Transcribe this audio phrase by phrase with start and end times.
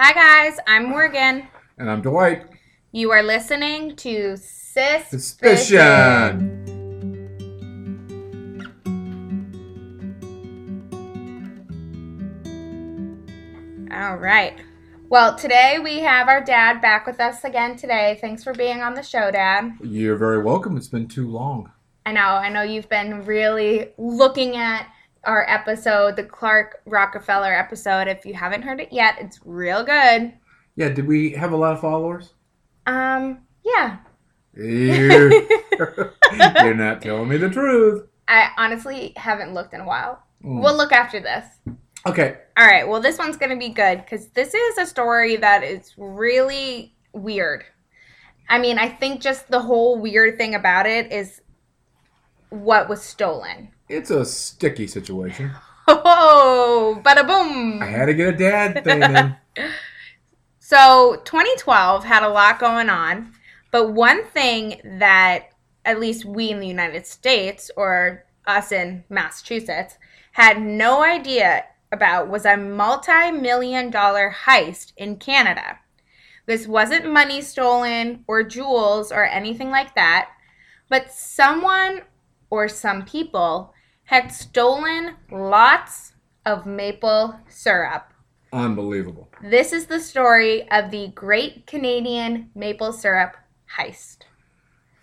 [0.00, 0.60] Hi, guys.
[0.68, 1.48] I'm Morgan.
[1.76, 2.46] And I'm Dwight.
[2.92, 5.80] You are listening to Sis Suspicion.
[13.92, 14.60] All right.
[15.08, 18.18] Well, today we have our dad back with us again today.
[18.20, 19.72] Thanks for being on the show, Dad.
[19.82, 20.76] You're very welcome.
[20.76, 21.72] It's been too long.
[22.06, 22.20] I know.
[22.20, 24.86] I know you've been really looking at
[25.24, 28.08] our episode, the Clark Rockefeller episode.
[28.08, 30.32] If you haven't heard it yet, it's real good.
[30.76, 32.34] Yeah, did we have a lot of followers?
[32.86, 33.98] Um, yeah.
[34.54, 35.30] You're,
[36.32, 38.06] you're not telling me the truth.
[38.26, 40.22] I honestly haven't looked in a while.
[40.44, 40.62] Mm.
[40.62, 41.44] We'll look after this.
[42.06, 42.38] Okay.
[42.56, 42.86] All right.
[42.86, 46.94] Well, this one's going to be good because this is a story that is really
[47.12, 47.64] weird.
[48.48, 51.40] I mean, I think just the whole weird thing about it is
[52.50, 53.72] what was stolen.
[53.88, 55.50] It's a sticky situation.
[55.86, 57.82] Oh, bada boom.
[57.82, 59.36] I had to get a dad thing in.
[60.68, 63.32] So 2012 had a lot going on,
[63.70, 65.48] but one thing that
[65.86, 69.96] at least we in the United States or us in Massachusetts
[70.32, 75.78] had no idea about was a multi-million dollar heist in Canada.
[76.44, 80.28] This wasn't money stolen or jewels or anything like that,
[80.90, 82.02] but someone
[82.50, 83.72] or some people
[84.08, 86.14] had stolen lots
[86.46, 88.10] of maple syrup.
[88.54, 89.28] Unbelievable.
[89.42, 93.36] This is the story of the Great Canadian Maple Syrup
[93.76, 94.20] Heist.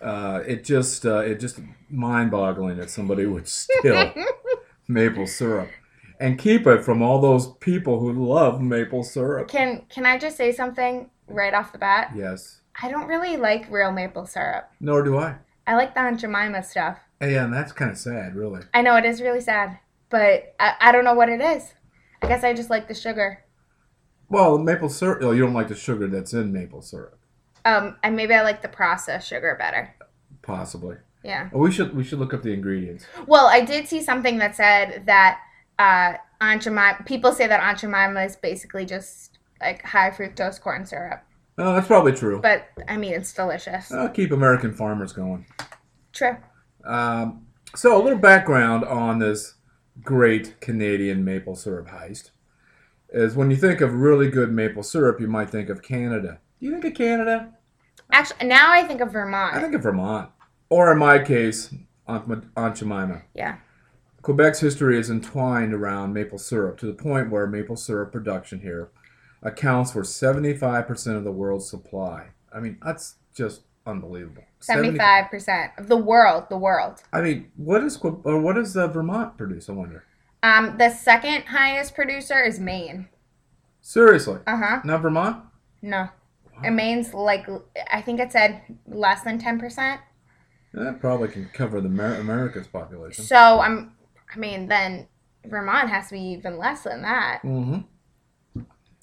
[0.00, 4.12] Uh, it just uh, it just mind-boggling that somebody would steal
[4.88, 5.70] maple syrup
[6.18, 9.46] and keep it from all those people who love maple syrup.
[9.46, 12.10] Can can I just say something right off the bat?
[12.16, 12.60] Yes.
[12.82, 14.68] I don't really like real maple syrup.
[14.80, 15.36] Nor do I.
[15.64, 16.98] I like the Aunt Jemima stuff.
[17.20, 18.62] Yeah, and that's kind of sad, really.
[18.74, 19.78] I know it is really sad,
[20.10, 21.72] but I, I don't know what it is.
[22.22, 23.44] I guess I just like the sugar.
[24.28, 25.20] Well, maple syrup.
[25.22, 27.18] Oh, you don't like the sugar that's in maple syrup,
[27.64, 29.94] Um, and maybe I like the processed sugar better.
[30.42, 30.96] possibly.
[31.22, 31.48] Yeah.
[31.52, 33.04] Oh, we should we should look up the ingredients.
[33.26, 35.40] Well, I did see something that said that
[35.78, 37.02] uh, Aunt Jemima.
[37.04, 41.22] People say that Aunt Jemima is basically just like high fructose corn syrup.
[41.58, 42.40] Oh, that's probably true.
[42.40, 43.90] But I mean, it's delicious.
[43.90, 45.46] Uh, keep American farmers going.
[46.12, 46.36] True.
[46.86, 49.54] Um, so, a little background on this
[50.02, 52.30] great Canadian maple syrup heist
[53.10, 56.40] is when you think of really good maple syrup, you might think of Canada.
[56.60, 57.52] Do you think of Canada?
[58.12, 59.54] Actually, now I think of Vermont.
[59.54, 60.30] I think of Vermont.
[60.68, 61.74] Or in my case,
[62.06, 63.22] Aunt, Ma- Aunt Jemima.
[63.34, 63.58] yeah.
[64.22, 68.90] Quebec's history is entwined around maple syrup to the point where maple syrup production here
[69.40, 72.30] accounts for 75% of the world's supply.
[72.52, 74.42] I mean, that's just unbelievable.
[74.66, 76.44] 75 percent of the world.
[76.50, 77.02] The world.
[77.12, 79.68] I mean, what is or what does uh, Vermont produce?
[79.68, 80.04] I wonder.
[80.42, 83.08] Um, the second highest producer is Maine.
[83.80, 84.80] Seriously, Uh huh.
[84.84, 85.42] not Vermont?
[85.82, 86.08] No.
[86.64, 87.46] And Maine's like
[87.90, 90.00] I think it said less than ten percent.
[90.72, 93.24] That probably can cover the Amer- America's population.
[93.24, 93.92] So I'm.
[94.34, 95.06] I mean, then
[95.44, 97.40] Vermont has to be even less than that.
[97.44, 98.60] Mm-hmm.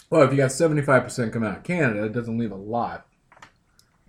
[0.10, 3.08] Well, if you got 75% coming out of Canada, it doesn't leave a lot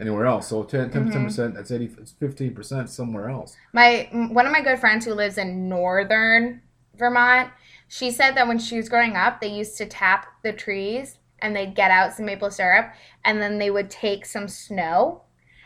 [0.01, 0.49] anywhere else.
[0.49, 1.25] So 10, 10 Mhm.
[1.25, 3.57] percent that's 80, it's 15% somewhere else.
[3.73, 6.63] My one of my good friends who lives in northern
[6.97, 7.51] Vermont,
[7.89, 11.55] she said that when she was growing up, they used to tap the trees and
[11.55, 12.93] they'd get out some maple syrup
[13.25, 15.23] and then they would take some snow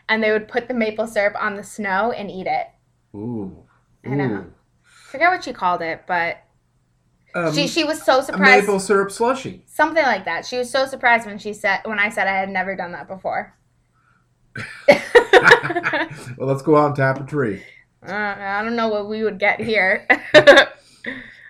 [0.08, 2.66] and they would put the maple syrup on the snow and eat it.
[3.14, 3.64] Ooh.
[4.04, 4.24] I know.
[4.24, 4.52] Ooh.
[4.82, 6.38] Forget what she called it, but
[7.34, 8.62] Um, she she was so surprised.
[8.66, 9.62] maple syrup slushy.
[9.66, 10.46] Something like that.
[10.46, 13.06] She was so surprised when she said when I said I had never done that
[13.06, 13.54] before.
[14.88, 17.62] Well, let's go out and tap a tree.
[18.06, 20.06] Uh, I don't know what we would get here.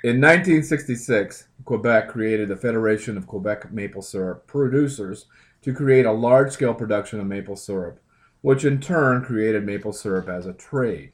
[0.04, 5.26] In 1966, Quebec created the Federation of Quebec Maple Syrup Producers
[5.62, 8.00] to create a large scale production of maple syrup,
[8.40, 11.12] which in turn created maple syrup as a trade.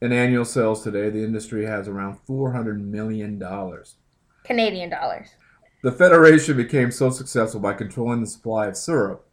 [0.00, 3.42] In annual sales today, the industry has around $400 million.
[4.44, 5.30] Canadian dollars.
[5.82, 9.26] The Federation became so successful by controlling the supply of syrup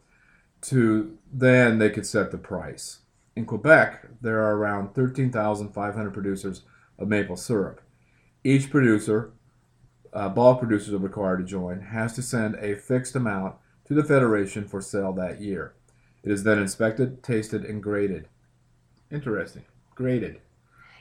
[0.62, 3.00] to then they could set the price.
[3.36, 6.64] In Quebec, there are around 13,500 producers
[7.00, 7.82] of maple syrup.
[8.44, 9.32] Each producer,
[10.14, 13.56] uh, bulk producers are required to join, has to send a fixed amount
[13.88, 15.74] to the Federation for sale that year.
[16.24, 18.28] It is then inspected, tasted, and graded.
[19.12, 19.64] Interesting.
[19.96, 20.40] Graded.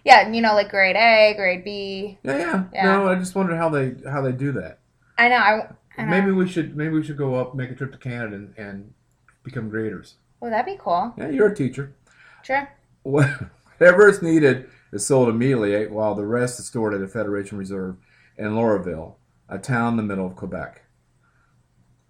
[0.05, 2.19] Yeah, you know, like grade A, grade B.
[2.23, 2.65] Yeah, yeah.
[2.73, 2.85] Yeah.
[2.85, 4.79] No, I just wondered how they how they do that.
[5.19, 5.37] I know.
[5.37, 5.69] I,
[5.99, 6.11] I know.
[6.11, 8.95] Maybe we should maybe we should go up, make a trip to Canada, and, and
[9.43, 10.15] become graders.
[10.41, 11.15] Well, that'd be cool.
[11.17, 11.95] Yeah, you're a teacher.
[12.43, 12.69] Sure.
[13.03, 17.97] Whatever is needed is sold immediately, while the rest is stored at the Federation Reserve
[18.37, 19.15] in Laurierville,
[19.49, 20.83] a town in the middle of Quebec.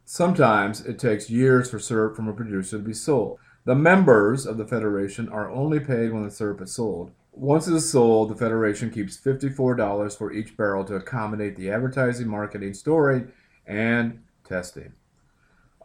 [0.04, 3.38] Sometimes it takes years for syrup from a producer to be sold.
[3.64, 7.12] The members of the Federation are only paid when the syrup is sold.
[7.32, 12.26] Once it is sold, the Federation keeps $54 for each barrel to accommodate the advertising,
[12.26, 13.28] marketing, storage,
[13.66, 14.92] and testing.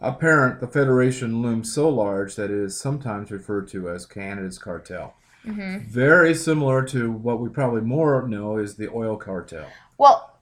[0.02, 5.16] Apparent, the Federation looms so large that it is sometimes referred to as Canada's cartel.
[5.46, 5.88] Mm-hmm.
[5.88, 9.68] Very similar to what we probably more know is the oil cartel.
[9.98, 10.40] Well,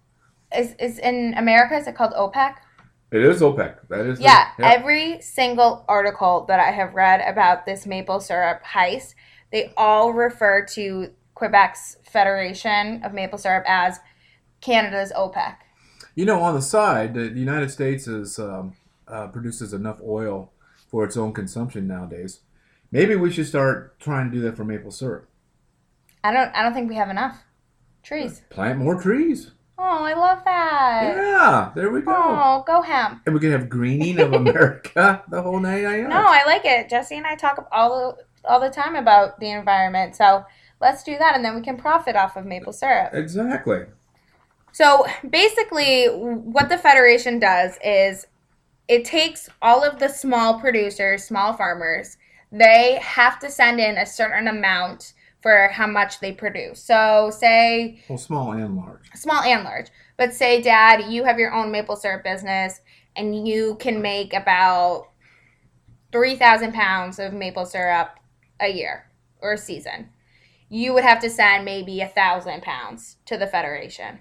[0.56, 2.56] is, is in America, is it called OPEC?
[3.12, 3.88] It is OPEC.
[3.90, 8.64] That is the- Yeah, every single article that I have read about this maple syrup
[8.64, 9.14] heist,
[9.52, 14.00] they all refer to Quebec's Federation of Maple Syrup as
[14.62, 15.58] Canada's OPEC.
[16.16, 18.74] You know, on the side, the United States is um,
[19.08, 20.52] uh, produces enough oil
[20.88, 22.42] for its own consumption nowadays.
[22.92, 25.28] Maybe we should start trying to do that for maple syrup.
[26.24, 27.44] I don't I don't think we have enough
[28.04, 28.44] trees.
[28.50, 29.52] Plant more trees.
[29.78, 31.16] Oh, I love that.
[31.18, 32.14] Yeah, there we go.
[32.16, 33.22] Oh, go hemp.
[33.26, 36.10] And we can have greening of America, the whole nine yards.
[36.10, 36.90] No, I like it.
[36.90, 40.16] Jesse and I talk all the, all the time about the environment.
[40.16, 40.46] So
[40.80, 43.14] let's do that and then we can profit off of maple syrup.
[43.14, 43.86] Exactly.
[44.72, 48.28] So basically, what the Federation does is
[48.88, 52.18] it takes all of the small producers, small farmers,
[52.52, 56.82] they have to send in a certain amount for how much they produce.
[56.82, 59.10] So, say Well, small and large.
[59.16, 59.88] small and large,
[60.18, 62.80] but say, Dad, you have your own maple syrup business
[63.16, 65.10] and you can make about
[66.12, 68.20] 3,000 pounds of maple syrup
[68.60, 69.10] a year
[69.42, 70.10] or a season.
[70.70, 74.20] You would have to send maybe a thousand pounds to the Federation.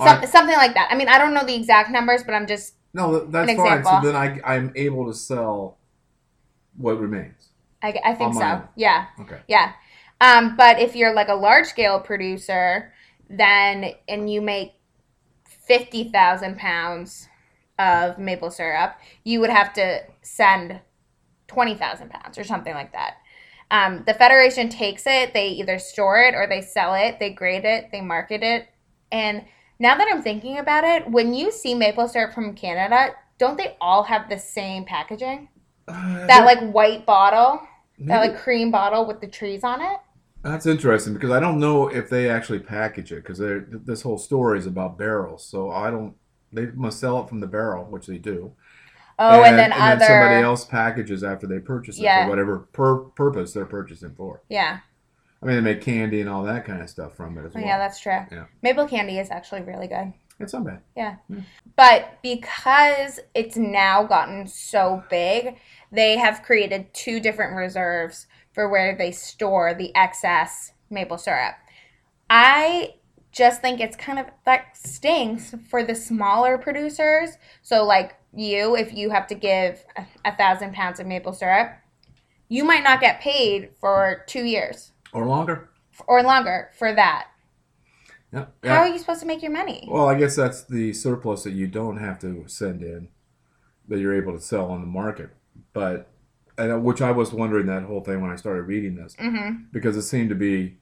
[0.00, 0.88] Some, something like that.
[0.92, 3.84] I mean, I don't know the exact numbers, but I'm just No, that's fine.
[3.84, 5.78] So then I, I'm able to sell
[6.76, 7.48] what remains.
[7.82, 8.42] I, I think so.
[8.42, 8.68] own.
[8.76, 9.38] Yeah, Okay.
[9.46, 9.72] yeah.
[10.20, 12.92] Um, but if you're like a large scale producer,
[13.30, 14.72] then and you make
[15.44, 17.28] fifty thousand pounds
[17.78, 20.80] of maple syrup, you would have to send
[21.46, 23.18] twenty thousand pounds or something like that.
[23.70, 27.20] Um, the federation takes it; they either store it or they sell it.
[27.20, 28.66] They grade it, they market it,
[29.12, 29.44] and
[29.78, 33.76] now that I'm thinking about it, when you see maple syrup from Canada, don't they
[33.80, 35.48] all have the same packaging?
[35.86, 37.60] Uh, That like white bottle,
[38.00, 39.98] that like cream bottle with the trees on it.
[40.42, 44.58] That's interesting because I don't know if they actually package it because this whole story
[44.58, 45.44] is about barrels.
[45.44, 46.14] So I don't.
[46.52, 48.52] They must sell it from the barrel, which they do.
[49.18, 50.04] Oh, and, then other.
[50.04, 52.24] somebody else packages after they purchase it Yeah.
[52.24, 54.42] for whatever pur- purpose they're purchasing for.
[54.48, 54.78] Yeah.
[55.42, 57.58] I mean, they make candy and all that kind of stuff from it as Oh,
[57.60, 57.64] well.
[57.64, 58.18] yeah, that's true.
[58.32, 58.46] Yeah.
[58.62, 60.12] Maple candy is actually really good.
[60.40, 60.80] it's not bad.
[60.96, 61.16] Yeah.
[61.76, 65.56] But because it's now gotten so big,
[65.92, 71.54] they have created two different reserves for where they store the excess maple syrup.
[72.30, 72.94] I
[73.32, 77.30] just think it's kind of that stinks for the smaller producers.
[77.62, 81.72] So, like you, if you have to give a, a thousand pounds of maple syrup,
[82.48, 85.70] you might not get paid for two years Or longer.
[86.06, 87.28] or longer for that.
[88.32, 88.46] Yeah.
[88.62, 89.88] How are you supposed to make your money?
[89.90, 93.08] Well, I guess that's the surplus that you don't have to send in,
[93.88, 95.30] that you're able to sell on the market.
[95.72, 96.10] But,
[96.58, 99.16] and, which I was wondering that whole thing when I started reading this.
[99.16, 99.64] Mm-hmm.
[99.72, 100.76] because it seemed to be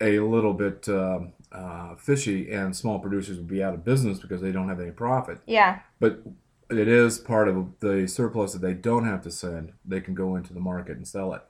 [0.00, 4.40] a little bit um, uh, fishy, and small producers would be out of business because
[4.40, 5.38] they don't have any profit.
[5.46, 5.80] Yeah.
[5.98, 6.22] But
[6.70, 9.72] it is part of the surplus that they don't have to send.
[9.84, 11.42] They can go into the market and sell it,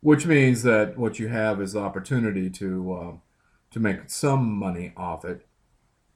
[0.00, 3.12] which means that what you have is the opportunity to uh,
[3.70, 5.46] to make some money off it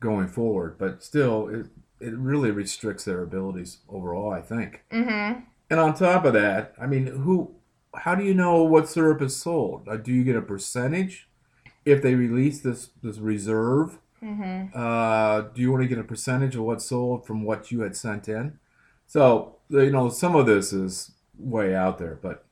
[0.01, 0.77] going forward.
[0.79, 1.67] But still, it
[2.01, 4.33] it really restricts their abilities overall.
[4.33, 4.85] I think.
[4.93, 5.41] Mm-hmm.
[5.71, 7.55] And on top of that, I mean, who?
[7.95, 9.89] How do you know what syrup is sold?
[9.89, 11.29] Uh, do you get a percentage
[11.85, 13.99] if they release this this reserve?
[14.23, 14.69] Mm-hmm.
[14.75, 17.95] Uh, do you want to get a percentage of what's sold from what you had
[17.95, 18.59] sent in?
[19.07, 22.45] So you know, some of this is way out there, but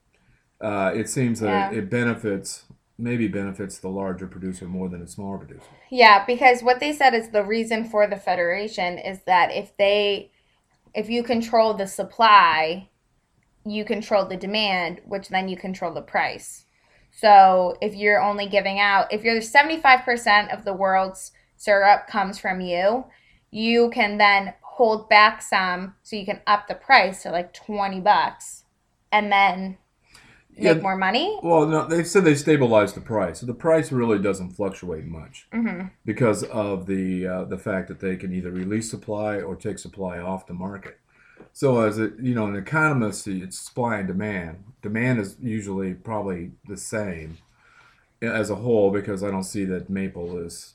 [0.62, 1.78] uh, it seems that Yeah.
[1.78, 2.64] it benefits
[2.99, 5.66] maybe benefits the larger producer more than a smaller producer.
[5.90, 10.31] Yeah, because what they said is the reason for the federation is that if they
[10.95, 12.90] if you control the supply,
[13.64, 16.66] you control the demand, which then you control the price.
[17.11, 22.61] So if you're only giving out if you're 75% of the world's syrup comes from
[22.61, 23.07] you,
[23.50, 28.00] you can then hold back some so you can up the price to like 20
[28.00, 28.64] bucks
[29.11, 29.76] and then
[30.56, 30.82] make Yeah.
[30.82, 31.38] more money.
[31.42, 35.47] Well, no, they said they stabilized the price, so the price really doesn't fluctuate much.
[35.52, 35.87] Mm-hmm.
[36.04, 40.18] because of the uh, the fact that they can either release supply or take supply
[40.18, 40.99] off the market.
[41.52, 44.64] So as a you know an economist, it's supply and demand.
[44.82, 47.38] Demand is usually probably the same
[48.21, 50.75] as a whole because I don't see that maple is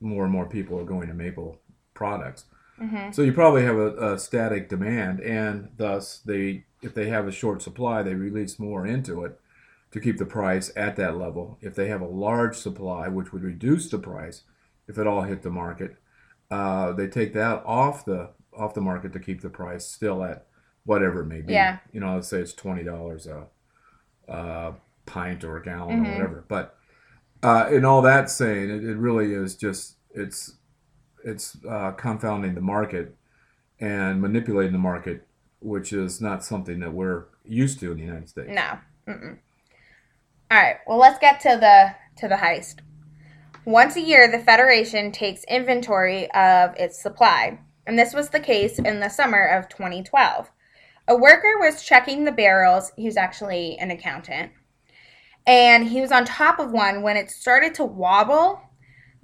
[0.00, 1.58] more and more people are going to maple
[1.94, 2.44] products.
[2.78, 7.26] Hmm So you probably have a, a static demand, and thus they, if they have
[7.28, 9.38] a short supply, they release more into it
[9.92, 11.58] to keep the price at that level.
[11.60, 14.42] If they have a large supply, which would reduce the price
[14.88, 15.96] if it all hit the market,
[16.50, 20.46] uh, they take that off the off the market to keep the price still at
[20.84, 21.52] whatever it may be.
[21.54, 21.78] Yeah.
[21.92, 23.46] You know, let's say it's twenty dollars a,
[24.28, 24.74] a
[25.06, 26.12] pint or a gallon or Mhm.
[26.12, 26.44] whatever.
[26.48, 26.76] But
[27.42, 30.54] uh, in all that saying, it, it really is just it's
[31.24, 33.16] it's uh, confounding the market
[33.80, 35.26] and manipulating the market,
[35.60, 38.50] which is not something that we're used to in the United States.
[38.50, 38.78] No.
[39.08, 39.38] Mm-mm.
[40.50, 40.76] All right.
[40.86, 42.76] Well, let's get to the to the heist.
[43.64, 48.78] Once a year, the Federation takes inventory of its supply, and this was the case
[48.78, 50.50] in the summer of 2012.
[51.08, 52.92] A worker was checking the barrels.
[52.96, 54.52] He was actually an accountant,
[55.46, 58.60] and he was on top of one when it started to wobble.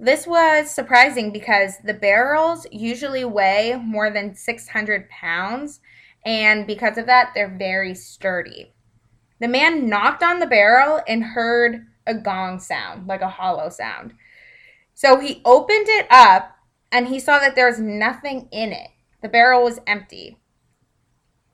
[0.03, 5.79] This was surprising because the barrels usually weigh more than 600 pounds,
[6.25, 8.73] and because of that, they're very sturdy.
[9.39, 14.15] The man knocked on the barrel and heard a gong sound, like a hollow sound.
[14.95, 16.55] So he opened it up
[16.91, 18.89] and he saw that there was nothing in it.
[19.21, 20.39] The barrel was empty.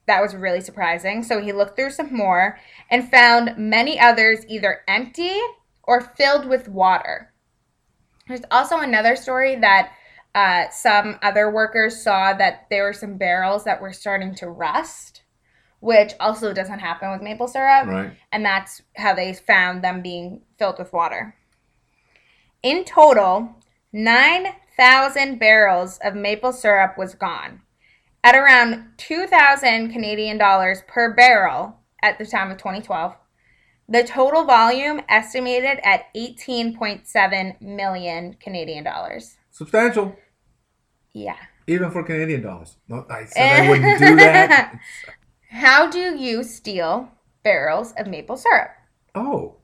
[0.06, 1.22] That was really surprising.
[1.22, 2.58] So he looked through some more
[2.90, 5.38] and found many others either empty
[5.84, 7.34] or filled with water.
[8.28, 9.92] There's also another story that
[10.36, 15.22] uh, some other workers saw that there were some barrels that were starting to rust,
[15.80, 18.12] which also doesn't happen with maple syrup Right.
[18.32, 21.36] and that's how they found them being filled with water.
[22.64, 23.56] In total,
[23.94, 27.62] 9,000 barrels of maple syrup was gone
[28.24, 33.16] at around 2,000 Canadian dollars per barrel at the time of 2012.
[33.90, 39.38] The total volume estimated at 18.7 million Canadian dollars.
[39.52, 40.16] Substantial,
[41.14, 41.38] Yeah.
[41.68, 42.78] even for Canadian dollars.
[42.90, 44.80] No, I said I wouldn't do that.
[45.50, 47.10] How do you steal
[47.44, 48.72] barrels of maple syrup?
[49.16, 49.56] Oh,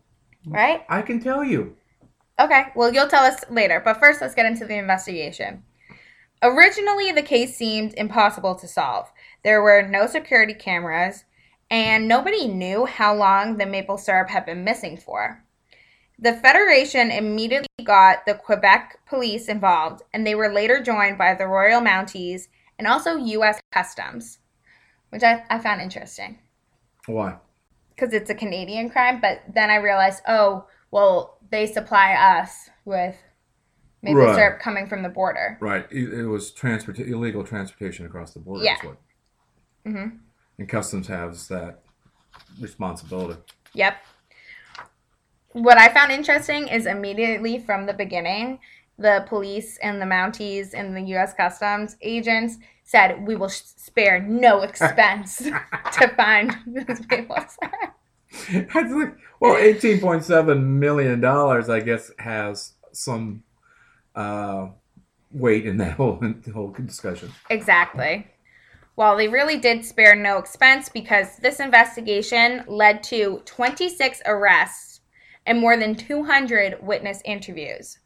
[0.45, 0.83] Right?
[0.89, 1.77] I can tell you.
[2.39, 5.63] Okay, well, you'll tell us later, but first let's get into the investigation.
[6.41, 9.09] Originally, the case seemed impossible to solve.
[9.43, 11.23] There were no security cameras,
[11.69, 15.43] and nobody knew how long the maple syrup had been missing for.
[16.19, 21.47] The Federation immediately got the Quebec police involved, and they were later joined by the
[21.47, 23.59] Royal Mounties and also U.S.
[23.71, 24.39] Customs,
[25.09, 26.39] which I, I found interesting
[27.07, 27.37] Why?
[27.89, 29.19] because it's a Canadian crime.
[29.21, 33.15] But then I realized, oh, well, they supply us with
[34.01, 34.35] maple Right.
[34.35, 35.57] syrup coming from the border.
[35.61, 35.85] Right.
[35.91, 38.63] It, was transport illegal transportation across the border.
[38.63, 38.75] Yeah.
[38.77, 38.97] Is what.
[39.85, 40.07] hmm
[40.57, 41.79] And customs has that
[42.59, 43.39] responsibility.
[43.73, 43.97] Yep.
[45.53, 48.59] What I found interesting is immediately from the beginning,
[48.97, 51.33] the police and the Mounties and the U.S.
[51.33, 57.93] Customs agents said, "We will spare no expense to find this maple syrup."
[58.73, 63.43] That's like, well, eighteen point seven million dollars, I guess, has some
[64.15, 64.67] uh,
[65.31, 66.19] weight in that whole
[66.53, 67.31] whole discussion.
[67.49, 68.27] Exactly.
[68.95, 75.01] Well, they really did spare no expense because this investigation led to 26 arrests
[75.45, 77.99] and more than 200 witness interviews.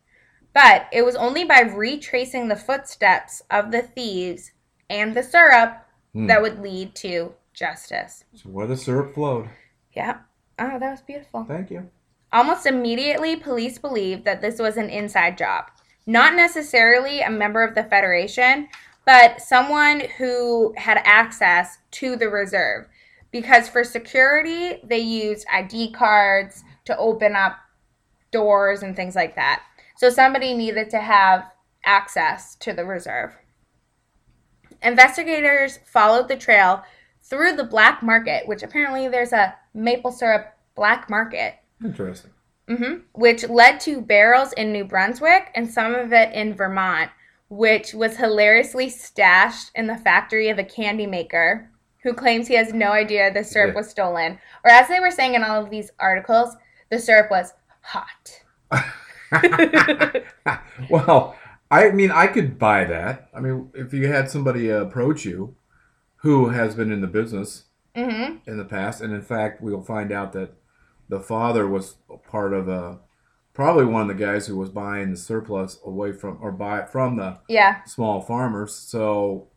[0.53, 4.51] But it was only by retracing the footsteps of the thieves
[4.89, 6.27] and the syrup Hmm.
[6.27, 8.23] that would lead to justice.
[8.33, 9.49] So where the syrup flowed.
[9.91, 10.19] Yeah.
[10.57, 11.43] Oh, that was beautiful.
[11.43, 11.89] Thank you.
[12.31, 15.65] Almost immediately, police believed that this was an inside job.
[16.05, 18.69] Not necessarily a member of the Federation,
[19.07, 22.87] but someone who had access to the reserve.
[23.31, 27.57] Because for security, they used ID cards to open up
[28.31, 29.63] doors and things like that.
[29.95, 31.45] So somebody needed to have
[31.85, 33.33] access to the reserve.
[34.83, 36.83] Investigators followed the trail
[37.23, 42.31] through the black market, which apparently there's a maple syrup black market Interesting.
[42.67, 47.09] Mm-hmm, which led to barrels in New Brunswick and some of it in Vermont,
[47.49, 51.69] which was hilariously stashed in the factory of a candy maker
[52.03, 54.39] who claims he has no idea the syrup was stolen.
[54.63, 56.55] Or as they were saying in all of these articles,
[56.89, 58.41] the syrup was hot.
[60.89, 61.35] well,
[61.69, 63.29] I mean, I could buy that.
[63.33, 65.55] I mean, if you had somebody approach you
[66.17, 67.63] who has been in the business
[67.95, 70.53] hmm in the past, and in fact, we'll find out that
[71.09, 71.95] the father was
[72.29, 72.99] part of a
[73.57, 76.89] probably one of the guys who was buying the surplus away from or buy it
[76.89, 77.83] from the Yeah.
[77.85, 78.75] small farmers.
[78.75, 79.47] So,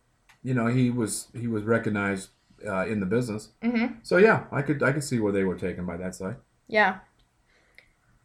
[0.42, 2.30] you know, he was he was recognized
[2.66, 3.50] uh, in the business.
[3.62, 6.36] hmm So yeah, I could I could see where they were taken by that side.
[6.66, 7.00] Yeah.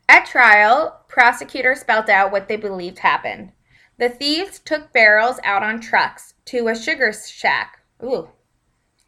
[0.08, 3.52] At trial, prosecutors spelled out what they believed happened.
[3.98, 7.80] The thieves took barrels out on trucks to a sugar shack.
[8.02, 8.30] Ooh,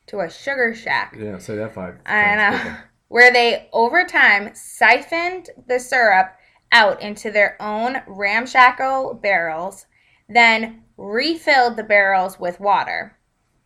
[0.07, 1.15] to a sugar shack.
[1.17, 1.99] Yeah, say that five.
[2.05, 2.59] I know.
[2.59, 2.83] quicker.
[3.09, 6.33] Where they, over time, siphoned the syrup
[6.71, 9.85] out into their own ramshackle barrels,
[10.29, 13.17] then refilled the barrels with water.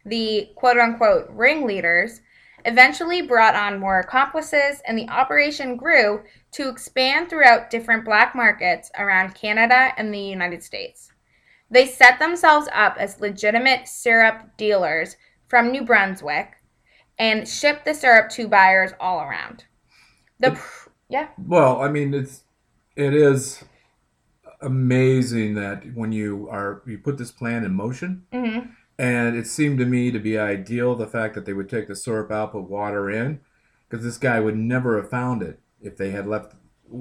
[0.05, 2.22] The quote unquote ringleaders
[2.65, 8.91] eventually brought on more accomplices, and the operation grew to expand throughout different black markets
[8.98, 11.12] around Canada and the United States.
[11.70, 15.15] They set themselves up as legitimate syrup dealers
[15.48, 16.51] from New Brunswick
[17.17, 19.65] and shipped the syrup to buyers all around.
[20.39, 22.43] The pr- yeah, Well, I mean, it's
[22.96, 23.64] it is
[24.62, 28.60] amazing that when you are you put this plan in motion, hmm
[29.00, 31.96] and it seemed to me to be ideal the fact that they would take the
[31.96, 33.40] syrup out, put water in,
[33.90, 36.54] because this guy would never have found it if they had left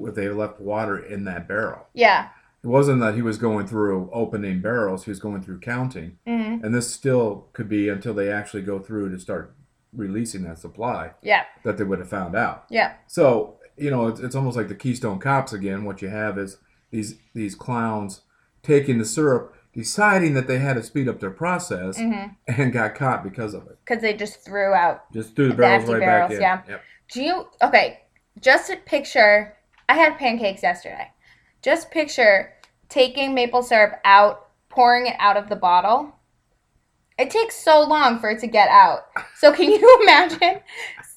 [0.07, 1.89] if they had left water in that barrel.
[1.93, 2.29] yeah,
[2.63, 6.59] It wasn't that he was going through opening barrels; he was going through counting, hmm
[6.63, 9.55] and this still could be until they actually go through to start
[9.93, 12.65] releasing that supply yeah, that they would have found out.
[12.71, 15.85] yeah, So you know, it's, it's almost like the Keystone Cops again.
[15.85, 16.59] What you have is
[16.91, 18.23] these these clowns
[18.63, 22.95] taking the syrup, deciding that they had to speed up their process, hmm and got
[22.95, 23.79] caught because of it.
[23.85, 26.41] because they just threw out Just threw the barrels right barrels, back in.
[26.43, 26.63] yeah.
[26.69, 26.83] Yep.
[27.13, 28.01] Do you okay?
[28.41, 29.57] Just picture.
[29.89, 31.11] I had pancakes yesterday.
[31.63, 32.53] Just picture
[32.89, 36.15] taking maple syrup out, pouring it out of the bottle.
[37.19, 39.07] It takes so long for it to get out.
[39.37, 40.61] So can you imagine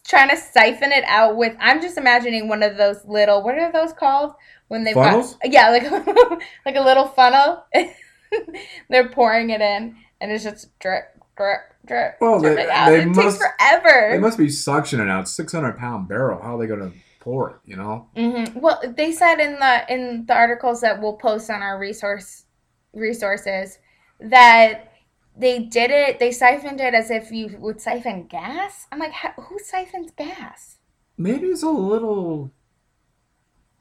[0.07, 1.55] trying to siphon it out with?
[1.60, 3.43] I'm just imagining one of those little.
[3.43, 4.33] What are those called?
[4.69, 5.36] When they've Funnels?
[5.36, 5.83] got yeah, like
[6.65, 7.63] like a little funnel.
[8.89, 11.03] They're pouring it in, and it's just drip,
[11.38, 12.15] drip, drip.
[12.19, 12.89] Well, they- out.
[12.89, 14.10] they it must- takes forever.
[14.12, 16.41] They must be suctioning out 600 pound barrel.
[16.41, 17.55] How are they going to pour it?
[17.65, 18.07] You know?
[18.15, 22.45] hmm Well, they said in the in the articles that we'll post on our resource
[22.93, 23.77] resources
[24.19, 24.92] that
[25.37, 26.19] they did it.
[26.19, 28.87] They siphoned it as if you would siphon gas.
[28.91, 30.77] I'm like, who siphons gas?
[31.17, 32.51] Maybe it's a little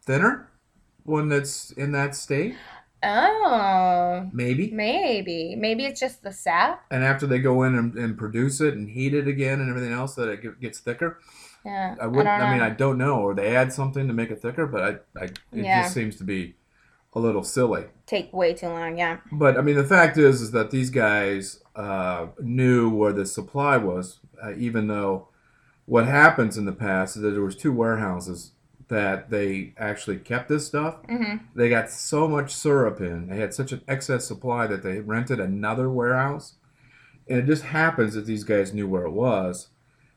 [0.04, 0.48] thinner
[1.04, 2.54] when that's in that state.
[3.04, 4.70] Oh, Maybe.
[4.70, 6.84] maybe maybe it's just the sap.
[6.90, 9.92] And after they go in and, and produce it and heat it again and everything
[9.92, 11.18] else, that it gets thicker.
[11.64, 12.26] Yeah, I wouldn't.
[12.26, 12.62] don't I, mean.
[12.62, 14.82] I don't know, or they add something to make it thicker, but
[15.16, 15.82] I, I it Yeah.
[15.82, 16.54] just seems to be
[17.14, 17.84] a little silly.
[18.06, 18.96] take way too long.
[18.98, 19.18] Yeah.
[19.30, 23.76] But I mean, the fact is, is that these guys uh, knew where the supply
[23.76, 25.28] was, uh, even though
[25.84, 28.52] what happens in the past is that there was two warehouses
[28.88, 30.96] that they actually kept this stuff.
[31.08, 35.00] hmm They got so much syrup in, they had such an excess supply that they
[35.00, 36.54] rented another warehouse,
[37.28, 39.68] and it just happens that these guys knew where it was,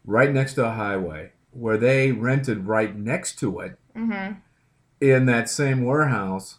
[0.06, 4.32] right next to a highway, where they rented right next to it hmm
[5.02, 6.58] in that same warehouse,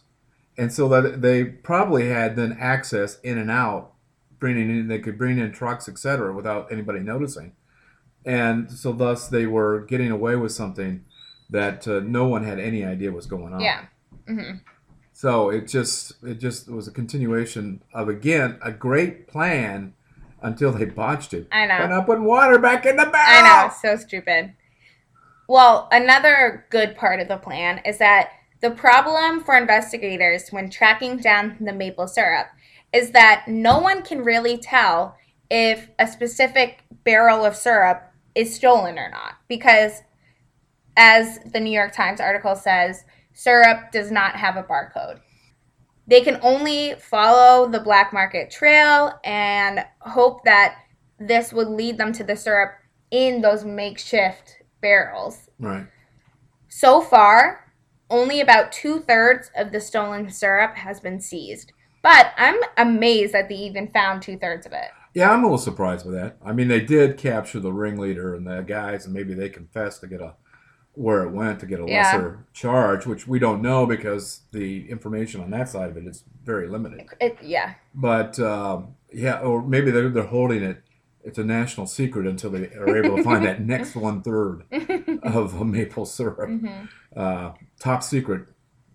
[0.57, 3.93] and so that they probably had then access in and out,
[4.39, 7.53] bringing in they could bring in trucks, etc., without anybody noticing,
[8.25, 11.05] and so thus they were getting away with something
[11.49, 13.61] that uh, no one had any idea was going on.
[13.61, 13.85] Yeah.
[14.27, 14.57] hmm
[15.13, 19.93] So it just it just was a continuation of again a great plan
[20.41, 21.47] until they botched it.
[21.51, 21.77] I know.
[21.79, 24.53] By not putting water back in the I know, so stupid.
[25.47, 31.17] Well, another good part of the plan is that the problem for investigators when tracking
[31.17, 32.47] down the maple syrup
[32.93, 35.15] is that no one can really tell
[35.49, 40.01] if a specific barrel of syrup is stolen or not because
[40.95, 45.19] as the New York Times article says, syrup does not have a barcode.
[46.07, 50.75] They can only follow the black market trail and hope that
[51.19, 52.71] this would lead them to the syrup
[53.11, 55.49] in those makeshift barrels.
[55.59, 55.85] Right.
[56.69, 57.66] So far,
[58.09, 61.73] only about two thirds of the stolen syrup has been seized.
[62.01, 64.89] But I'm amazed that they even found two thirds of it.
[65.13, 66.37] Yeah, I'm a little surprised by that.
[66.45, 70.07] I mean, they did capture the ringleader and the guys, and maybe they confessed to
[70.07, 70.35] get a
[70.93, 72.01] where it went to get a Yeah.
[72.03, 76.23] lesser charge, which we don't know because the information on that side of it is
[76.43, 77.05] very limited.
[77.21, 77.75] it yeah.
[77.93, 80.81] But um, yeah, or maybe they're, they're holding it.
[81.27, 84.63] It's a national secret until they are able to find that next one third
[85.23, 86.49] of maple syrup.
[86.49, 88.47] Mhm, Uh, top secret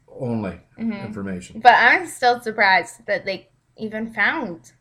[0.08, 1.04] only mhm.
[1.04, 1.60] information.
[1.60, 4.72] But I'm still surprised that they even found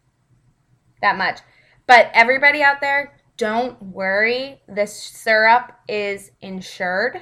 [1.01, 1.39] that much.
[1.87, 4.61] But everybody out there, don't worry.
[4.69, 7.21] This syrup is insured.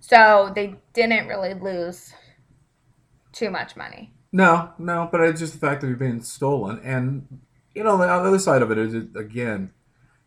[0.00, 2.14] So they didn't really lose
[3.32, 4.12] too much money.
[4.32, 7.40] No, no, but it's just the fact that it's being stolen, and
[7.78, 9.70] you know the other side of it is it again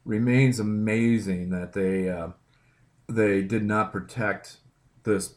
[0.06, 2.30] remains amazing that they uh,
[3.10, 4.58] they did not protect
[5.04, 5.36] this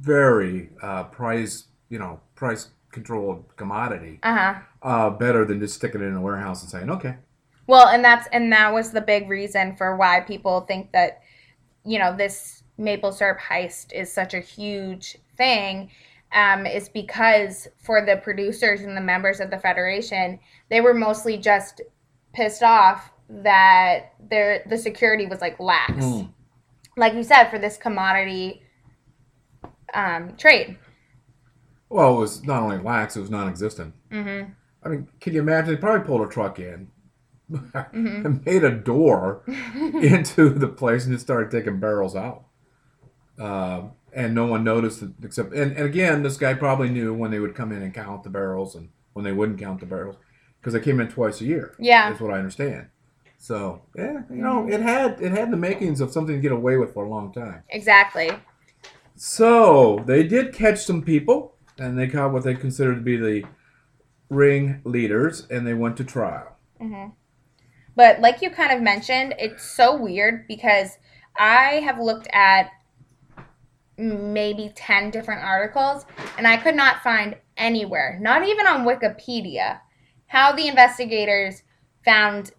[0.00, 4.54] very uh, price you know price controlled commodity Uh huh.
[4.82, 7.16] uh, better than just sticking it in a warehouse and saying, okay.
[7.66, 11.22] Well, and that's and that was the big reason for why people think that
[11.84, 15.90] you know this maple syrup heist is such a huge thing
[16.34, 21.38] um, is because for the producers and the members of the federation, they were mostly
[21.38, 21.80] just
[22.32, 26.32] pissed off that their the security was like lax, Mm.
[26.96, 28.62] like you said, for this commodity
[29.94, 30.76] um, trade.
[31.88, 33.94] Well, it was not only lax, it was non existent.
[34.10, 34.50] Mm-hmm.
[34.82, 35.74] I mean, can you imagine?
[35.74, 36.88] They probably pulled a truck in
[37.52, 38.26] Mm-hmm.
[38.26, 39.42] and made a door
[39.74, 42.44] into the place and just started taking barrels out.
[43.38, 43.82] Uh,
[44.14, 47.40] and no one noticed it except, and, and again, this guy probably knew when they
[47.40, 50.16] would come in and count the barrels and when they wouldn't count the barrels
[50.60, 51.74] because they came in twice a year.
[51.78, 52.08] Yeah.
[52.08, 52.88] That's what I understand.
[53.38, 56.78] So, yeah, you know, it had it had the makings of something to get away
[56.78, 57.62] with for a long time.
[57.68, 58.30] Exactly.
[59.16, 63.44] So they did catch some people, and they caught what they considered to be the
[64.30, 66.56] ring leaders, and they went to trial.
[66.80, 67.10] mm-hmm.
[67.96, 70.96] But like you kind of mentioned, it's so weird because
[71.38, 72.70] I have looked at
[73.96, 76.04] maybe 10 different articles
[76.36, 79.78] and I could not find anywhere, not even on Wikipedia,
[80.26, 81.62] how the investigators
[82.04, 82.50] found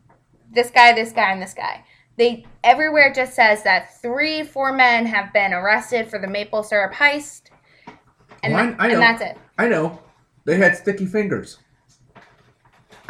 [0.52, 1.84] this guy, this guy, and this guy.
[2.18, 6.94] They everywhere just says that three, four men have been arrested for the maple syrup
[6.94, 7.50] heist,
[8.42, 8.94] and, Well, I- tha- I know.
[8.94, 9.38] and that's it.
[9.58, 10.00] I know
[10.46, 11.58] they had sticky fingers.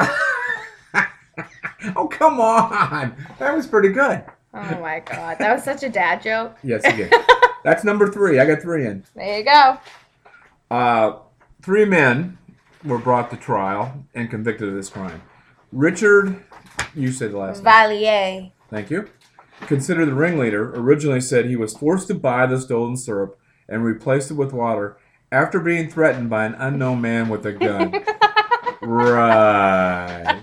[1.94, 4.24] oh come on, that was pretty good.
[4.54, 6.56] Oh my god, that was such a dad joke.
[6.64, 7.12] Yes, you did.
[7.66, 8.38] That's number three.
[8.38, 9.02] I got three in.
[9.16, 9.78] There you go.
[10.70, 11.18] Uh,
[11.62, 12.38] three men
[12.84, 15.20] were brought to trial and convicted of this crime.
[15.72, 16.44] Richard,
[16.94, 17.72] you said the last name.
[17.72, 18.52] Vallières.
[18.70, 19.10] Thank you.
[19.62, 23.36] Considered the ringleader, originally said he was forced to buy the stolen syrup
[23.68, 24.96] and replaced it with water
[25.32, 27.92] after being threatened by an unknown man with a gun.
[28.80, 30.35] right.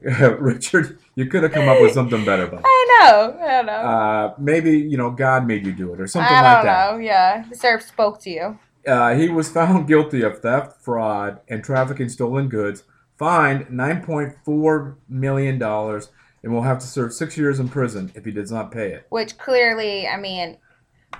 [0.38, 3.38] Richard, you could have come up with something better, but I know.
[3.40, 3.72] I know.
[3.72, 6.92] uh, maybe you know God made you do it or something I like don't that.
[6.92, 6.98] know.
[6.98, 8.58] Yeah, the syrup spoke to you.
[8.86, 12.84] Uh, he was found guilty of theft, fraud, and trafficking stolen goods.
[13.18, 18.52] Fined $9.4 million and will have to serve six years in prison if he does
[18.52, 19.06] not pay it.
[19.10, 20.58] Which clearly, I mean,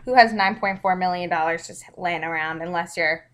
[0.05, 3.25] who has nine point four million dollars just laying around unless you're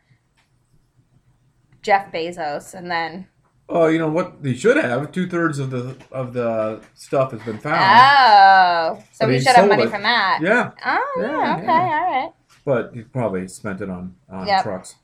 [1.83, 3.27] Jeff Bezos, and then
[3.69, 4.43] Oh, you know what?
[4.43, 5.11] they should have.
[5.11, 7.81] Two thirds of the of the stuff has been found.
[7.83, 9.91] oh, so But we he should have money it.
[9.91, 10.41] from that.
[10.43, 11.73] Yeah, Oh, yeah, okay, yeah.
[11.73, 12.33] all right.
[12.65, 14.63] but he probably spent it on, on Yep.
[14.63, 14.97] trucks.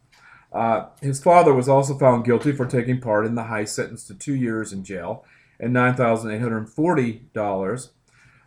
[0.52, 4.14] Uh, his father was also found guilty for taking part in the heist, sentenced to
[4.14, 5.24] two years in jail
[5.58, 7.90] and nine thousand eight hundred forty dollars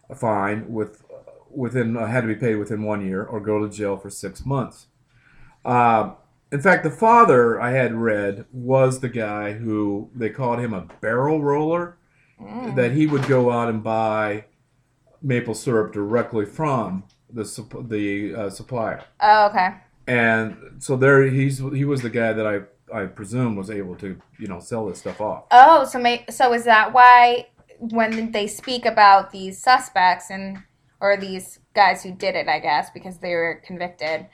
[0.10, 1.04] a fine with
[1.50, 4.46] within uh, had to be paid within one year or go to jail for six
[4.46, 4.88] months.
[5.64, 6.12] Uh,
[6.54, 10.88] in fact, the father I had read was the guy who they called him a
[11.02, 11.98] barrel roller.
[12.42, 12.76] Mm.
[12.76, 14.46] That he would go out and buy
[15.22, 17.44] maple syrup directly from the
[17.88, 19.70] the uh, supplier Oh, okay.
[20.08, 22.62] and so there he's he was the guy that I
[22.94, 25.46] I presume was able to you know sell this stuff off.
[25.52, 27.48] Oh, so may, so is that why
[27.80, 30.58] when they speak about these suspects and
[31.00, 34.28] or these guys who did it, I guess, because they were convicted,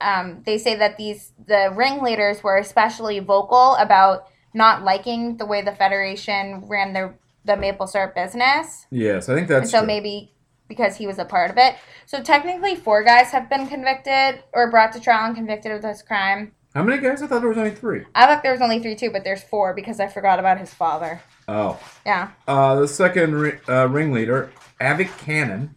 [0.00, 5.62] um, they say that these the ringleaders were especially vocal about not liking the way
[5.62, 9.86] the Federation ran their the maple syrup business, Yes, I think and that's so true.
[9.86, 10.32] maybe
[10.66, 11.74] because he was a part of it.
[12.06, 16.00] So technically, four guys have been convicted or brought to trial and convicted of this
[16.00, 16.52] crime.
[16.74, 17.22] How many guys?
[17.22, 18.04] I thought there was only three.
[18.14, 20.72] I thought there was only three too, but there's four because I forgot about his
[20.72, 21.20] father.
[21.46, 22.30] Oh, Yeah.
[22.48, 25.74] uh, the second ri- uh, ringleader, Avik Caron,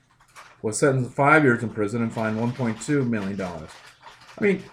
[0.61, 3.69] was sentenced to five years in prison and fined 1.2 million dollars.
[4.37, 4.63] I mean,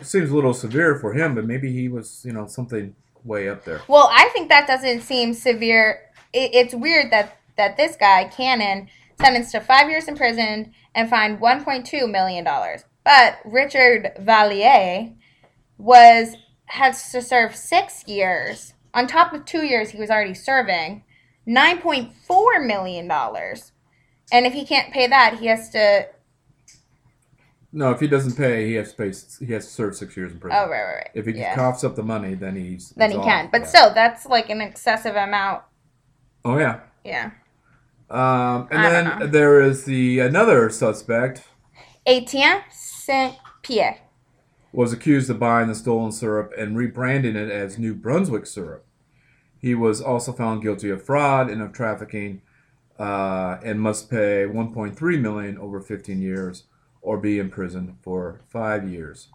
[0.00, 3.48] it seems a little severe for him, but maybe he was you know something way
[3.48, 3.82] up there.
[3.88, 6.00] Well, I think that doesn't seem severe.
[6.32, 8.88] It, it's weird that that this guy Caron
[9.20, 15.14] sentenced to five years in prison and fined 1.2 million dollars, but Richard Vallières
[15.78, 21.04] was has to serve six years on top of two years he was already serving,
[21.48, 23.72] 9.4 million dollars,
[24.30, 26.08] and if he can't pay that, he has to.
[27.74, 29.12] No, if he doesn't pay, he has to pay.
[29.46, 30.58] He has to serve six years in prison.
[30.60, 31.10] Oh, right, right, right.
[31.14, 31.54] If he yeah.
[31.54, 33.24] coughs up the money, then he's then he's he off.
[33.26, 33.66] can, but Yeah.
[33.66, 35.62] still, that's like an excessive amount.
[36.44, 36.80] Oh yeah.
[37.04, 37.30] Yeah.
[38.10, 41.44] Um, and I then there is the another suspect
[42.04, 44.00] Etienne Saint Pierre.
[44.72, 48.84] was accused of buying the stolen syrup and rebranding it as New Brunswick syrup.
[49.58, 52.42] He was also found guilty of fraud and of trafficking,
[52.98, 56.64] uh, and must pay 1.3 million over 15 years,
[57.02, 59.28] or be imprisoned for five years.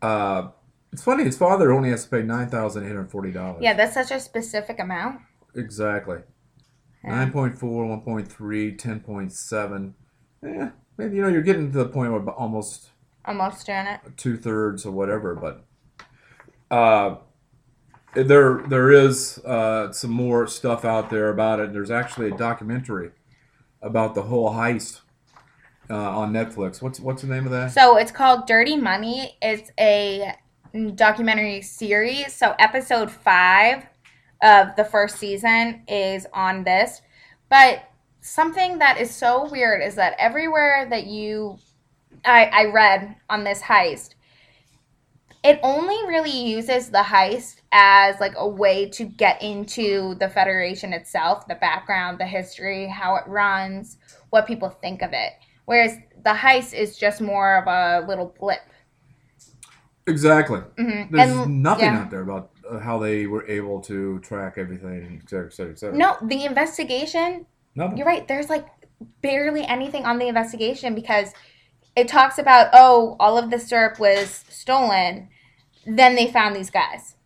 [0.00, 0.48] Uh,
[0.92, 1.24] it's funny.
[1.24, 3.60] His father only has to pay nine thousand eight hundred forty dollars.
[3.62, 5.20] Yeah, that's such a specific amount.
[5.54, 6.18] exactly.
[7.04, 7.26] Yeah.
[7.26, 7.60] 9.4,
[8.04, 9.92] 1.3, 10.7.
[10.42, 12.90] Yeah, maybe you know you're getting to the point where almost
[13.26, 14.00] Almost doing it.
[14.16, 15.64] two thirds or whatever, but
[16.70, 17.16] uh,
[18.14, 21.72] there there is uh, some more stuff out there about it.
[21.72, 23.10] There's actually a documentary
[23.82, 25.00] about the whole heist
[25.90, 26.82] uh, on Netflix.
[26.82, 27.72] What's what's the name of that?
[27.72, 29.36] So it's called Dirty Money.
[29.42, 30.34] It's a
[30.94, 32.32] documentary series.
[32.34, 33.86] So episode five
[34.42, 37.02] of the first season is on this.
[37.48, 37.88] But
[38.20, 41.58] something that is so weird is that everywhere that you
[42.24, 44.14] I, I read on this heist,
[45.44, 50.92] it only really uses the heist as like a way to get into the Federation
[50.92, 53.98] itself, the background, the history, how it runs,
[54.30, 55.32] what people think of it.
[55.66, 58.60] Whereas the heist is just more of a little blip.
[60.06, 60.60] Exactly.
[60.78, 62.00] hmm There's And nothing yeah.
[62.00, 65.72] out there about uh, how they were able to track everything, et cetera, et cetera,
[65.72, 65.96] et cetera.
[65.96, 67.46] no, the investigation
[67.78, 67.98] Nothing.
[67.98, 68.26] You're right.
[68.26, 68.66] There's like
[69.20, 71.32] barely anything on the investigation because
[71.94, 75.28] it talks about, oh, all of the syrup was stolen.
[75.86, 77.16] Then they found these guys.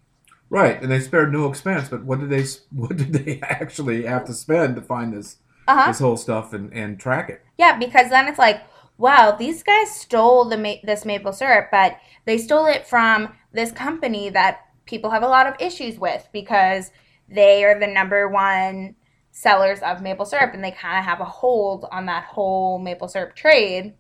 [0.49, 1.89] Right, and they spared no expense.
[1.89, 5.37] But what did they what did they actually have to spend to find this
[5.69, 5.87] Uh huh.
[5.89, 7.43] this whole stuff and, and track it?
[7.61, 8.63] Yeah, because then it's like,
[8.97, 13.71] wow, these guys stole the ma- this maple syrup, but they stole it from this
[13.71, 16.91] company that people have a lot of issues with because
[17.29, 18.97] they are the number one
[19.31, 23.09] sellers of maple syrup and they kind of have a hold on that whole maple
[23.09, 23.93] syrup trade.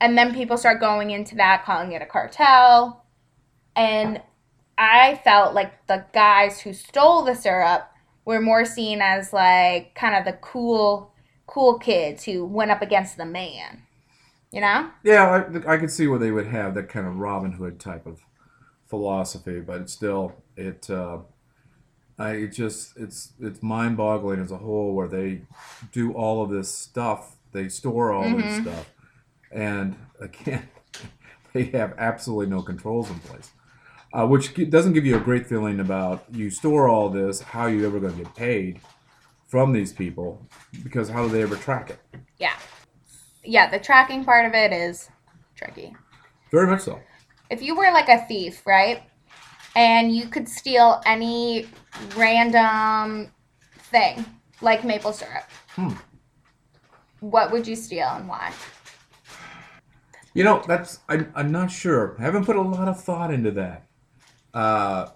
[0.00, 3.06] And then people start going into that, calling it a cartel.
[3.76, 4.20] And
[4.76, 7.92] I felt like the guys who stole the syrup
[8.24, 11.14] were more seen as like kind of the cool
[11.48, 13.82] cool kids who went up against the man.
[14.52, 14.90] You know?
[15.02, 18.06] Yeah, I, I could see where they would have that kind of Robin Hood type
[18.06, 18.20] of
[18.86, 20.88] philosophy, but it's still it.
[20.88, 21.18] Uh,
[22.18, 25.42] I it just it's it's mind boggling as a whole where they
[25.92, 28.62] do all of this stuff, they store all this Mhm.
[28.62, 28.90] stuff,
[29.52, 30.68] and again,
[31.52, 33.50] they have absolutely no controls in place.
[34.12, 37.40] Uh, which doesn't give you a great feeling about you store all this.
[37.42, 38.80] How are you ever going to get paid
[39.48, 40.46] from these people?
[40.84, 41.98] Because how do they ever track it?
[42.38, 42.54] Yeah.
[43.42, 45.10] Yeah, the tracking part of it is
[45.56, 45.96] tricky.
[46.52, 47.00] Very much so.
[47.50, 49.02] If you were like a thief, right?
[49.74, 51.66] And you could steal any
[52.16, 53.32] random
[53.90, 54.24] thing,
[54.60, 55.44] like maple syrup.
[55.70, 55.94] Hmm.
[57.20, 58.52] What would you steal and why?
[60.34, 62.16] You know, that's I'm, I'm not sure.
[62.18, 63.86] I haven't put a lot of thought into that.
[64.52, 65.08] Uh,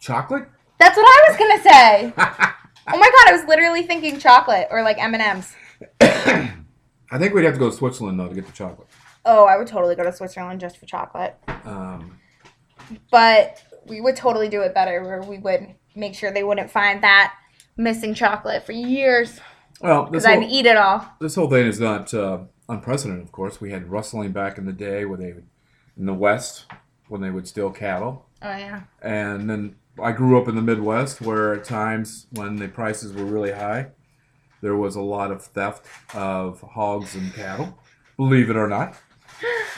[0.00, 0.48] chocolate?
[0.78, 2.54] That's what I was gonna say.
[2.92, 5.54] Oh my god, I was literally thinking chocolate or like M and M's.
[7.10, 8.88] I think we'd have to go to Switzerland though to get the chocolate.
[9.24, 11.36] Oh, I would totally go to Switzerland just for chocolate.
[11.64, 12.18] Um,
[13.10, 17.02] But we would totally do it better where we would make sure they wouldn't find
[17.02, 17.34] that
[17.76, 19.40] missing chocolate for years
[19.80, 21.06] well, because I'd eat it all.
[21.20, 23.24] this whole thing is not uh, unprecedented.
[23.24, 25.46] Of course, we had rustling back in the day where they would,
[25.96, 26.66] in the West
[27.08, 28.82] when they would steal cattle, Oh yeah.
[29.00, 33.24] and then I grew up in the Midwest where at times when the prices were
[33.24, 33.88] really high,
[34.60, 37.78] there was a lot of theft of hogs and cattle.
[38.16, 38.96] Believe it or not.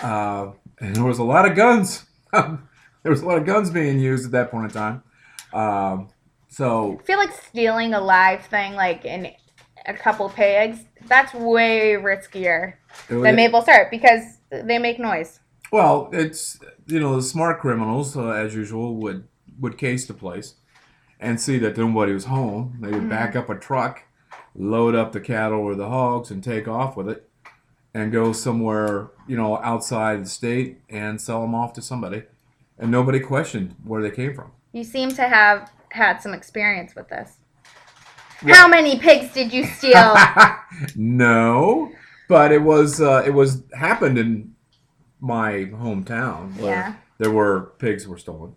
[0.02, 2.06] Uh, and there was a lot of guns.
[2.33, 2.59] there
[3.04, 5.02] was a lot of guns being used at that point in time.
[5.52, 6.09] Um,
[6.48, 9.30] so I feel like stealing a live thing like in
[9.85, 12.74] a couple pigs, that's way riskier
[13.11, 15.40] was- than maple syrup because they make noise.
[15.70, 19.28] well, it's you know the smart criminals uh, as usual would
[19.61, 20.55] would case the place
[21.18, 22.79] and see that nobody was home.
[22.81, 23.11] They would Mhm.
[23.11, 24.05] back up a truck,
[24.55, 27.29] load up the cattle or the hogs, and take off with it,
[27.94, 32.23] and go somewhere you know outside the state and sell them off to somebody,
[32.79, 34.53] and nobody questioned where they came from.
[34.73, 37.37] You seem to have had some experience with this.
[38.44, 38.55] Yeah.
[38.55, 40.16] How many pigs did you steal?
[40.96, 41.92] no,
[42.29, 44.55] but it was uh, it was happened in
[45.20, 46.94] my hometown where yeah.
[47.18, 48.55] there were pigs were stolen,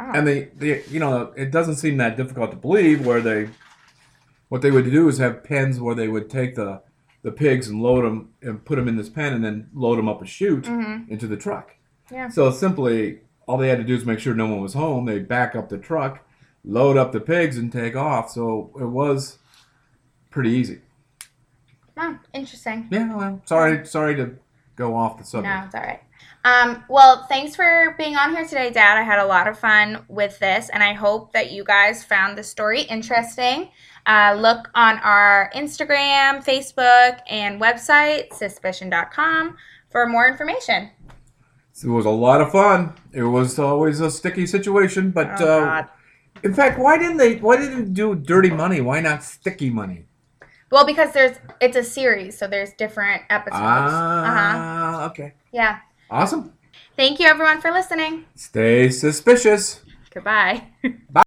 [0.00, 0.12] Oh.
[0.14, 3.50] and they, they you know it doesn't seem that difficult to believe where they
[4.48, 6.82] what they would do is have pens where they would take the
[7.22, 10.08] the pigs and load them and put them in this pen and then load them
[10.08, 11.08] up a chute Mhm.
[11.08, 11.74] into the truck.
[12.12, 12.28] Yeah.
[12.28, 15.04] So simply all they had to do is make sure no one was home.
[15.06, 16.24] They back up the truck,
[16.64, 18.30] load up the pigs, and take off.
[18.30, 19.38] So it was
[20.30, 20.80] pretty easy.
[21.96, 22.86] Oh, interesting.
[22.90, 24.36] Yeah, well, sorry, sorry to
[24.76, 25.52] go off the subject.
[25.52, 26.00] No, it's all right.
[26.48, 28.96] Um, well, thanks for being on here today, Dad.
[28.96, 32.38] I had a lot of fun with this, and I hope that you guys found
[32.38, 33.68] the story interesting.
[34.06, 39.56] Uh, look on our Instagram, Facebook, and website, suspicion.com,
[39.90, 40.90] for more information.
[41.84, 42.94] It was a lot of fun.
[43.12, 45.86] It was always a sticky situation, but oh, uh,
[46.42, 47.36] in fact, why didn't they?
[47.36, 48.80] Why didn't they do dirty money?
[48.80, 50.06] Why not sticky money?
[50.70, 53.60] Well, because there's it's a series, so there's different episodes.
[53.62, 55.06] Ah, uh-huh.
[55.10, 55.34] okay.
[55.52, 55.80] Yeah.
[56.10, 56.52] Awesome.
[56.96, 58.24] Thank you, everyone, for listening.
[58.34, 59.80] Stay suspicious.
[60.12, 60.64] Goodbye.
[61.10, 61.22] Bye.